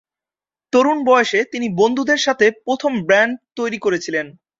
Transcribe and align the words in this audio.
তরুণ 0.73 0.97
বয়সে 1.05 1.39
তিনি 1.51 1.67
বন্ধুদের 1.79 2.19
সাথে 2.21 2.45
প্রথম 2.65 2.91
ব্যান্ড 3.07 3.33
তৈরি 3.55 3.77
করেছিলেন। 3.79 4.25